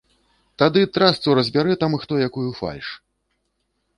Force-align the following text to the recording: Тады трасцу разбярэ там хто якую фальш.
Тады 0.61 0.81
трасцу 0.95 1.35
разбярэ 1.41 1.75
там 1.83 1.91
хто 2.05 2.13
якую 2.31 2.49
фальш. 2.61 2.87